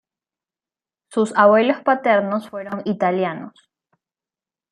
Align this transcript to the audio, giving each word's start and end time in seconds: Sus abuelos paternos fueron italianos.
Sus 1.09 1.31
abuelos 1.37 1.83
paternos 1.83 2.49
fueron 2.49 2.81
italianos. 2.85 3.53